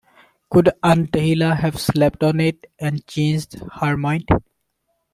Could 0.49 0.69
Aunt 0.81 1.11
Dahlia 1.13 1.53
have 1.53 1.79
slept 1.79 2.23
on 2.23 2.39
it 2.39 2.65
and 2.79 3.05
changed 3.05 3.61
her 3.81 3.95
mind? 3.95 4.27